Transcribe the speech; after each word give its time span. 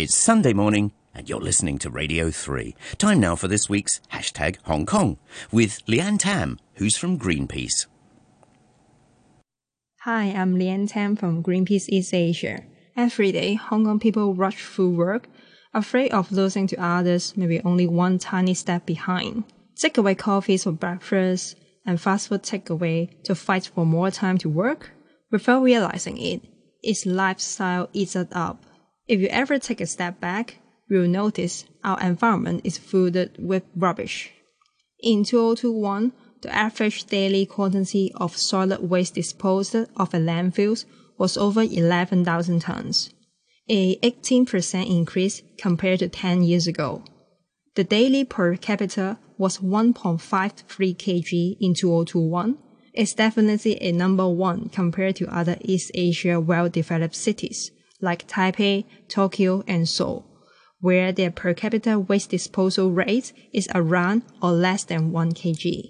It's 0.00 0.16
Sunday 0.16 0.52
morning 0.52 0.92
and 1.12 1.28
you're 1.28 1.40
listening 1.40 1.76
to 1.78 1.90
Radio 1.90 2.30
3. 2.30 2.72
Time 2.98 3.18
now 3.18 3.34
for 3.34 3.48
this 3.48 3.68
week's 3.68 4.00
hashtag 4.12 4.58
Hong 4.62 4.86
Kong 4.86 5.18
with 5.50 5.84
Leanne 5.86 6.20
Tam, 6.20 6.60
who's 6.74 6.96
from 6.96 7.18
Greenpeace. 7.18 7.86
Hi, 10.02 10.26
I'm 10.26 10.54
Leanne 10.54 10.88
Tam 10.88 11.16
from 11.16 11.42
Greenpeace 11.42 11.88
East 11.88 12.14
Asia. 12.14 12.62
Every 12.96 13.32
day, 13.32 13.54
Hong 13.54 13.86
Kong 13.86 13.98
people 13.98 14.36
rush 14.36 14.64
through 14.64 14.90
work, 14.90 15.28
afraid 15.74 16.12
of 16.12 16.30
losing 16.30 16.68
to 16.68 16.76
others, 16.76 17.36
maybe 17.36 17.60
only 17.64 17.88
one 17.88 18.20
tiny 18.20 18.54
step 18.54 18.86
behind. 18.86 19.42
Takeaway 19.82 20.16
coffees 20.16 20.62
for 20.62 20.70
breakfast 20.70 21.56
and 21.84 22.00
fast 22.00 22.28
food 22.28 22.44
takeaway 22.44 23.20
to 23.24 23.34
fight 23.34 23.72
for 23.74 23.84
more 23.84 24.12
time 24.12 24.38
to 24.38 24.48
work 24.48 24.92
without 25.32 25.64
realizing 25.64 26.18
it. 26.18 26.42
Its 26.84 27.04
lifestyle 27.04 27.88
eats 27.92 28.14
it 28.14 28.28
up. 28.30 28.62
If 29.08 29.20
you 29.20 29.28
ever 29.28 29.58
take 29.58 29.80
a 29.80 29.86
step 29.86 30.20
back, 30.20 30.58
you'll 30.86 31.08
notice 31.08 31.64
our 31.82 31.98
environment 31.98 32.60
is 32.64 32.76
flooded 32.76 33.36
with 33.38 33.62
rubbish. 33.74 34.32
In 35.00 35.24
2021, 35.24 36.12
the 36.42 36.54
average 36.54 37.04
daily 37.04 37.46
quantity 37.46 38.12
of 38.16 38.36
solid 38.36 38.82
waste 38.90 39.14
disposed 39.14 39.74
of 39.74 40.14
at 40.14 40.20
landfills 40.20 40.84
was 41.16 41.38
over 41.38 41.62
11,000 41.62 42.60
tons, 42.60 43.14
a 43.70 43.96
18% 44.00 44.86
increase 44.86 45.42
compared 45.56 46.00
to 46.00 46.08
10 46.08 46.42
years 46.42 46.66
ago. 46.66 47.02
The 47.76 47.84
daily 47.84 48.24
per 48.24 48.56
capita 48.56 49.18
was 49.38 49.58
1.53 49.58 50.66
kg 50.68 51.56
in 51.58 51.72
2021. 51.72 52.58
It's 52.92 53.14
definitely 53.14 53.80
a 53.80 53.90
number 53.90 54.28
one 54.28 54.68
compared 54.68 55.16
to 55.16 55.34
other 55.34 55.56
East 55.62 55.92
Asia 55.94 56.38
well-developed 56.38 57.14
cities 57.14 57.70
like 58.00 58.28
Taipei, 58.28 58.84
Tokyo, 59.08 59.62
and 59.66 59.88
Seoul 59.88 60.28
where 60.80 61.12
their 61.12 61.30
per 61.30 61.54
capita 61.54 61.98
waste 61.98 62.30
disposal 62.30 62.90
rate 62.90 63.32
is 63.52 63.68
around 63.74 64.22
or 64.40 64.52
less 64.52 64.84
than 64.84 65.12
1 65.12 65.32
kg. 65.32 65.82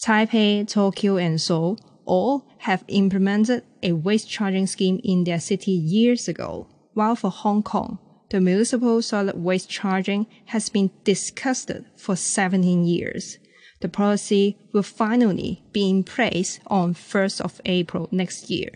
Taipei, 0.00 0.66
Tokyo, 0.68 1.16
and 1.16 1.40
Seoul 1.40 1.78
all 2.04 2.46
have 2.58 2.84
implemented 2.88 3.64
a 3.82 3.92
waste 3.92 4.30
charging 4.30 4.66
scheme 4.66 5.00
in 5.02 5.24
their 5.24 5.40
city 5.40 5.72
years 5.72 6.28
ago, 6.28 6.68
while 6.94 7.16
for 7.16 7.30
Hong 7.30 7.62
Kong, 7.62 7.98
the 8.30 8.40
municipal 8.40 9.02
solid 9.02 9.36
waste 9.36 9.68
charging 9.68 10.26
has 10.46 10.68
been 10.68 10.90
discussed 11.04 11.70
for 11.96 12.14
17 12.14 12.84
years. 12.84 13.38
The 13.80 13.88
policy 13.88 14.56
will 14.72 14.82
finally 14.82 15.64
be 15.72 15.88
in 15.90 16.04
place 16.04 16.60
on 16.68 16.94
1st 16.94 17.40
of 17.40 17.60
April 17.64 18.08
next 18.10 18.48
year. 18.48 18.70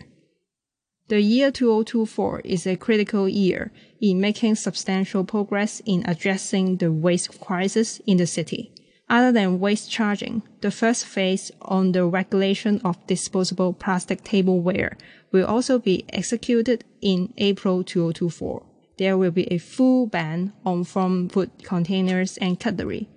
The 1.11 1.19
year 1.19 1.51
2024 1.51 2.39
is 2.45 2.65
a 2.65 2.77
critical 2.77 3.27
year 3.27 3.73
in 3.99 4.21
making 4.21 4.55
substantial 4.55 5.25
progress 5.25 5.81
in 5.85 6.05
addressing 6.07 6.77
the 6.77 6.89
waste 6.89 7.41
crisis 7.41 7.99
in 8.07 8.15
the 8.15 8.25
city. 8.25 8.71
Other 9.09 9.33
than 9.33 9.59
waste 9.59 9.91
charging, 9.91 10.41
the 10.61 10.71
first 10.71 11.05
phase 11.05 11.51
on 11.63 11.91
the 11.91 12.05
regulation 12.05 12.79
of 12.85 13.05
disposable 13.07 13.73
plastic 13.73 14.23
tableware 14.23 14.95
will 15.33 15.45
also 15.45 15.79
be 15.79 16.05
executed 16.13 16.85
in 17.01 17.33
April 17.37 17.83
2024. 17.83 18.65
There 18.97 19.17
will 19.17 19.31
be 19.31 19.51
a 19.51 19.57
full 19.57 20.07
ban 20.07 20.53
on 20.65 20.85
from 20.85 21.27
food 21.27 21.51
containers 21.63 22.37
and 22.37 22.57
cutlery. 22.57 23.09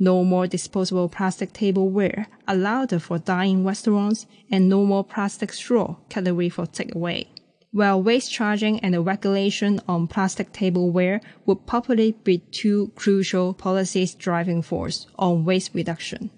No 0.00 0.24
more 0.24 0.48
disposable 0.48 1.08
plastic 1.08 1.52
tableware 1.52 2.26
allowed 2.48 3.00
for 3.00 3.20
dining 3.20 3.64
restaurants 3.64 4.26
and 4.50 4.68
no 4.68 4.84
more 4.84 5.04
plastic 5.04 5.52
straw 5.52 5.94
cutlery 6.10 6.48
for 6.48 6.66
takeaway 6.66 7.28
while 7.72 8.02
waste 8.02 8.32
charging 8.32 8.80
and 8.80 8.94
the 8.94 9.00
regulation 9.00 9.80
on 9.88 10.06
plastic 10.06 10.52
tableware 10.52 11.20
would 11.44 11.66
probably 11.66 12.12
be 12.12 12.38
two 12.38 12.92
crucial 12.94 13.52
policies 13.52 14.14
driving 14.14 14.62
force 14.62 15.06
on 15.18 15.44
waste 15.44 15.74
reduction. 15.74 16.30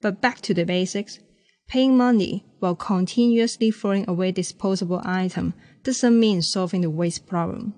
But 0.00 0.20
back 0.20 0.40
to 0.42 0.54
the 0.54 0.64
basics. 0.64 1.18
Paying 1.68 1.96
money 1.96 2.46
while 2.60 2.74
continuously 2.74 3.70
throwing 3.70 4.08
away 4.08 4.32
disposable 4.32 5.02
items 5.04 5.54
doesn't 5.82 6.18
mean 6.18 6.40
solving 6.40 6.80
the 6.80 6.90
waste 6.90 7.26
problem. 7.26 7.74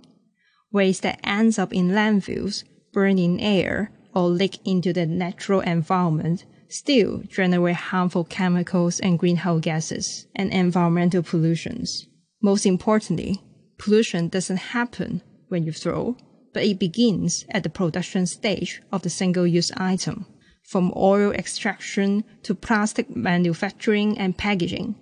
Waste 0.71 1.03
that 1.03 1.21
ends 1.25 1.59
up 1.59 1.73
in 1.73 1.89
landfills, 1.89 2.63
burn 2.93 3.19
in 3.19 3.41
air, 3.41 3.91
or 4.15 4.29
leak 4.29 4.59
into 4.65 4.93
the 4.93 5.07
natural 5.07 5.61
environment 5.61 6.45
still 6.69 7.23
generate 7.29 7.77
harmful 7.77 8.25
chemicals 8.25 9.01
and 9.01 9.19
greenhouse 9.19 9.61
gases 9.61 10.27
and 10.37 10.53
environmental 10.53 11.23
pollutions. 11.23 12.07
Most 12.43 12.65
importantly, 12.65 13.43
pollution 13.79 14.29
doesn't 14.29 14.57
happen 14.75 15.23
when 15.49 15.65
you 15.65 15.73
throw, 15.73 16.17
but 16.53 16.65
it 16.65 16.79
begins 16.79 17.45
at 17.51 17.63
the 17.63 17.69
production 17.69 18.27
stage 18.27 18.83
of 18.91 19.03
the 19.03 19.11
single-use 19.11 19.71
item, 19.77 20.27
from 20.63 20.93
oil 20.97 21.33
extraction 21.33 22.25
to 22.43 22.55
plastic 22.55 23.15
manufacturing 23.15 24.17
and 24.19 24.37
packaging. 24.37 24.95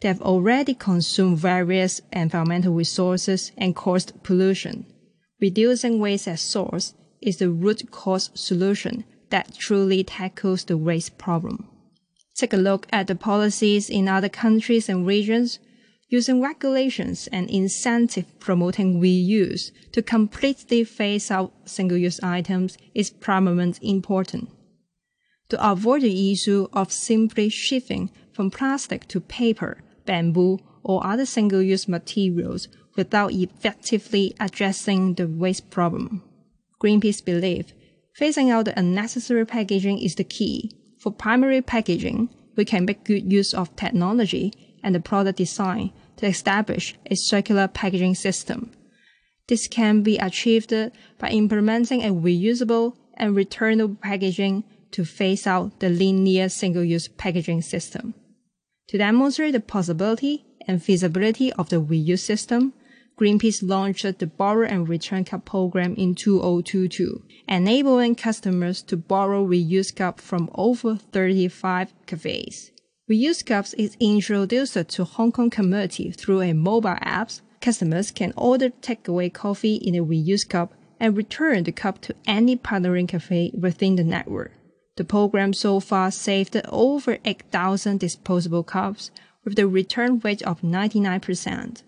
They 0.00 0.08
have 0.08 0.22
already 0.22 0.74
consumed 0.74 1.38
various 1.38 2.00
environmental 2.12 2.72
resources 2.72 3.52
and 3.58 3.76
caused 3.76 4.22
pollution. 4.22 4.86
Reducing 5.40 5.98
waste 5.98 6.28
at 6.28 6.38
source 6.38 6.94
is 7.20 7.36
the 7.36 7.50
root 7.50 7.90
cause 7.90 8.30
solution 8.34 9.04
that 9.28 9.54
truly 9.58 10.02
tackles 10.02 10.64
the 10.64 10.78
waste 10.78 11.18
problem. 11.18 11.68
Take 12.34 12.54
a 12.54 12.56
look 12.56 12.86
at 12.90 13.06
the 13.06 13.14
policies 13.14 13.90
in 13.90 14.08
other 14.08 14.30
countries 14.30 14.88
and 14.88 15.06
regions 15.06 15.58
using 16.10 16.42
regulations 16.42 17.28
and 17.32 17.48
incentive 17.48 18.26
promoting 18.40 19.00
reuse 19.00 19.70
to 19.92 20.02
completely 20.02 20.82
phase 20.82 21.30
out 21.30 21.52
single-use 21.64 22.20
items 22.20 22.76
is 22.94 23.10
paramount 23.10 23.78
important. 23.80 24.50
To 25.50 25.70
avoid 25.70 26.02
the 26.02 26.32
issue 26.32 26.66
of 26.72 26.92
simply 26.92 27.48
shifting 27.48 28.10
from 28.32 28.50
plastic 28.50 29.06
to 29.08 29.20
paper, 29.20 29.82
bamboo, 30.04 30.58
or 30.82 31.06
other 31.06 31.26
single-use 31.26 31.86
materials 31.88 32.66
without 32.96 33.32
effectively 33.32 34.34
addressing 34.40 35.14
the 35.14 35.28
waste 35.28 35.70
problem. 35.70 36.22
Greenpeace 36.82 37.24
believe 37.24 37.72
phasing 38.18 38.50
out 38.50 38.64
the 38.64 38.78
unnecessary 38.78 39.46
packaging 39.46 40.00
is 40.00 40.16
the 40.16 40.24
key. 40.24 40.72
For 40.98 41.12
primary 41.12 41.62
packaging, 41.62 42.28
we 42.56 42.64
can 42.64 42.84
make 42.84 43.04
good 43.04 43.32
use 43.32 43.54
of 43.54 43.74
technology 43.76 44.52
and 44.82 44.94
the 44.94 45.00
product 45.00 45.38
design 45.38 45.92
to 46.20 46.26
establish 46.26 46.94
a 47.10 47.16
circular 47.16 47.66
packaging 47.66 48.14
system. 48.14 48.70
This 49.48 49.66
can 49.66 50.02
be 50.02 50.18
achieved 50.18 50.72
by 51.18 51.30
implementing 51.30 52.02
a 52.02 52.12
reusable 52.12 52.94
and 53.14 53.34
returnable 53.34 53.96
packaging 54.02 54.64
to 54.92 55.04
phase 55.04 55.46
out 55.46 55.80
the 55.80 55.88
linear 55.88 56.50
single-use 56.50 57.08
packaging 57.08 57.62
system. 57.62 58.14
To 58.88 58.98
demonstrate 58.98 59.52
the 59.52 59.60
possibility 59.60 60.44
and 60.68 60.82
feasibility 60.82 61.52
of 61.54 61.70
the 61.70 61.80
reuse 61.80 62.20
system, 62.20 62.74
Greenpeace 63.18 63.62
launched 63.62 64.18
the 64.18 64.26
Borrow 64.26 64.66
and 64.66 64.88
Return 64.88 65.24
Cup 65.24 65.46
program 65.46 65.94
in 65.94 66.14
2022, 66.14 67.22
enabling 67.48 68.14
customers 68.14 68.82
to 68.82 68.96
borrow 68.96 69.46
reused 69.46 69.96
cups 69.96 70.22
from 70.22 70.50
over 70.54 70.96
35 70.96 71.94
cafes. 72.06 72.72
Reuse 73.10 73.44
cups 73.44 73.74
is 73.74 73.96
introduced 73.98 74.88
to 74.90 75.02
Hong 75.02 75.32
Kong 75.32 75.50
community 75.50 76.12
through 76.12 76.42
a 76.42 76.52
mobile 76.52 76.96
app. 77.00 77.32
Customers 77.60 78.12
can 78.12 78.32
order 78.36 78.70
takeaway 78.70 79.32
coffee 79.32 79.74
in 79.74 79.96
a 79.96 80.04
reuse 80.04 80.48
cup 80.48 80.72
and 81.00 81.16
return 81.16 81.64
the 81.64 81.72
cup 81.72 82.00
to 82.02 82.14
any 82.28 82.56
partnering 82.56 83.08
cafe 83.08 83.50
within 83.52 83.96
the 83.96 84.04
network. 84.04 84.52
The 84.96 85.02
program 85.02 85.54
so 85.54 85.80
far 85.80 86.12
saved 86.12 86.54
over 86.68 87.18
8,000 87.24 87.98
disposable 87.98 88.62
cups 88.62 89.10
with 89.44 89.56
the 89.56 89.66
return 89.66 90.20
rate 90.20 90.42
of 90.42 90.60
99%. 90.60 91.82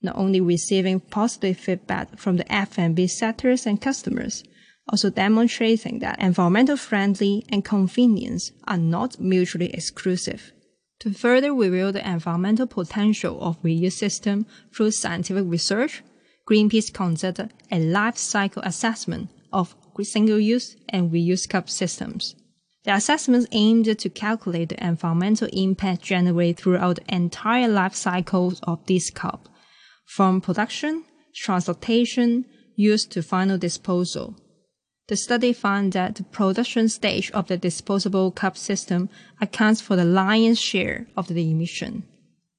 Not 0.00 0.16
only 0.16 0.40
receiving 0.40 1.00
positive 1.00 1.58
feedback 1.58 2.18
from 2.18 2.38
the 2.38 2.50
F&B 2.50 3.08
sectors 3.08 3.66
and 3.66 3.78
customers, 3.78 4.42
also 4.88 5.10
demonstrating 5.10 5.98
that 5.98 6.20
environmental 6.20 6.76
friendly 6.76 7.44
and 7.48 7.64
convenience 7.64 8.52
are 8.66 8.78
not 8.78 9.20
mutually 9.20 9.72
exclusive. 9.74 10.52
To 11.00 11.12
further 11.12 11.54
reveal 11.54 11.92
the 11.92 12.08
environmental 12.08 12.66
potential 12.66 13.38
of 13.42 13.62
reuse 13.62 13.92
system 13.92 14.46
through 14.74 14.92
scientific 14.92 15.44
research, 15.46 16.02
Greenpeace 16.48 16.92
conducted 16.92 17.52
a 17.70 17.78
life 17.78 18.16
cycle 18.16 18.62
assessment 18.64 19.28
of 19.52 19.74
single-use 20.02 20.76
and 20.88 21.10
reuse 21.10 21.48
cup 21.48 21.68
systems. 21.68 22.36
The 22.84 22.94
assessments 22.94 23.48
aimed 23.52 23.98
to 23.98 24.08
calculate 24.08 24.68
the 24.68 24.86
environmental 24.86 25.48
impact 25.52 26.02
generated 26.02 26.58
throughout 26.58 26.96
the 26.96 27.14
entire 27.14 27.68
life 27.68 27.94
cycle 27.94 28.54
of 28.62 28.84
this 28.86 29.10
cup, 29.10 29.48
from 30.06 30.40
production, 30.40 31.04
transportation, 31.34 32.44
use 32.76 33.06
to 33.06 33.22
final 33.22 33.58
disposal. 33.58 34.36
The 35.08 35.16
study 35.16 35.52
found 35.52 35.92
that 35.92 36.16
the 36.16 36.24
production 36.24 36.88
stage 36.88 37.30
of 37.30 37.46
the 37.46 37.56
disposable 37.56 38.32
cup 38.32 38.56
system 38.56 39.08
accounts 39.40 39.80
for 39.80 39.94
the 39.94 40.04
lion's 40.04 40.60
share 40.60 41.06
of 41.16 41.28
the 41.28 41.48
emission. 41.48 42.02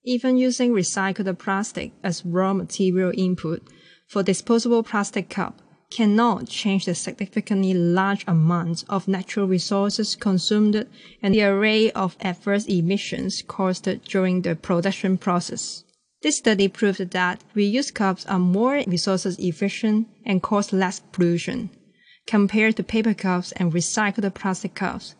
Even 0.05 0.37
using 0.37 0.71
recycled 0.71 1.37
plastic 1.39 1.91
as 2.03 2.25
raw 2.25 2.53
material 2.53 3.11
input 3.17 3.67
for 4.07 4.23
disposable 4.23 4.81
plastic 4.81 5.29
cup, 5.29 5.61
cannot 5.89 6.47
change 6.47 6.85
the 6.85 6.95
significantly 6.95 7.73
large 7.73 8.23
amount 8.27 8.85
of 8.87 9.09
natural 9.09 9.45
resources 9.45 10.15
consumed 10.15 10.87
and 11.21 11.33
the 11.33 11.43
array 11.43 11.91
of 11.91 12.15
adverse 12.21 12.65
emissions 12.67 13.43
caused 13.45 13.89
during 14.03 14.41
the 14.43 14.55
production 14.55 15.17
process. 15.17 15.83
This 16.21 16.37
study 16.37 16.69
proved 16.69 17.11
that 17.11 17.43
reused 17.55 17.93
cups 17.93 18.25
are 18.27 18.39
more 18.39 18.83
resources 18.87 19.37
efficient 19.37 20.07
and 20.25 20.41
cause 20.41 20.71
less 20.71 21.01
pollution 21.11 21.71
compared 22.27 22.75
to 22.75 22.83
paper 22.83 23.13
cups 23.13 23.53
and 23.53 23.73
recycled 23.73 24.31
plastic 24.33 24.75
cups. 24.75 25.15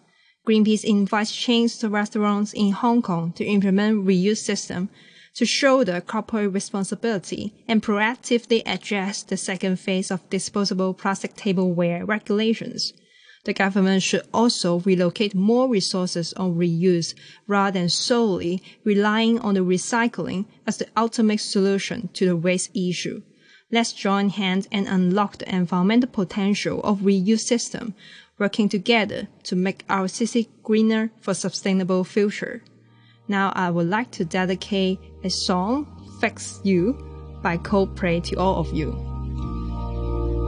Greenpeace 0.48 0.83
invites 0.83 1.36
chains 1.36 1.83
of 1.83 1.92
restaurants 1.92 2.54
in 2.54 2.71
Hong 2.71 3.01
Kong 3.01 3.31
to 3.33 3.45
implement 3.45 4.06
reuse 4.06 4.38
system 4.38 4.89
to 5.36 5.45
show 5.45 5.83
the 5.83 6.01
corporate 6.01 6.51
responsibility 6.51 7.54
and 7.68 7.83
proactively 7.83 8.63
address 8.65 9.24
the 9.24 9.38
second 9.38 9.80
phase 9.80 10.09
of 10.09 10.30
disposable 10.30 10.94
plastic 10.94 11.36
tableware 11.36 12.06
regulations. 12.06 12.94
The 13.44 13.53
government 13.53 14.03
should 14.03 14.24
also 14.33 14.80
relocate 14.80 15.36
more 15.36 15.69
resources 15.69 16.33
on 16.33 16.56
reuse 16.56 17.13
rather 17.45 17.80
than 17.80 17.89
solely 17.89 18.62
relying 18.83 19.39
on 19.39 19.53
the 19.53 19.62
recycling 19.62 20.45
as 20.65 20.77
the 20.77 20.88
ultimate 20.98 21.39
solution 21.39 22.10
to 22.13 22.25
the 22.25 22.36
waste 22.36 22.75
issue. 22.75 23.21
Let's 23.69 23.92
join 23.92 24.30
hands 24.30 24.66
and 24.72 24.88
unlock 24.88 25.40
the 25.40 25.54
environmental 25.54 26.10
potential 26.10 26.80
of 26.84 27.00
reuse 27.00 27.42
system, 27.42 27.96
working 28.40 28.69
together 28.69 29.28
to 29.44 29.58
make 29.58 29.84
our 29.90 30.08
city 30.08 30.48
greener 30.64 31.12
for 31.19 31.34
sustainable 31.34 32.06
future. 32.06 32.64
Now 33.28 33.52
I 33.56 33.69
would 33.72 33.90
like 33.90 34.12
to 34.12 34.24
dedicate 34.24 35.00
a 35.22 35.30
song, 35.30 35.86
Fix 36.22 36.62
You, 36.64 36.94
by 37.44 37.58
Coldplay 37.58 38.24
to 38.30 38.38
all 38.38 38.60
of 38.62 38.72
you. 38.72 38.92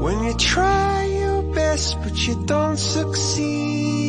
When 0.01 0.23
you 0.23 0.33
try 0.37 1.03
your 1.03 1.41
best 1.53 2.01
but 2.01 2.25
you 2.25 2.41
don't 2.45 2.77
succeed 2.77 4.08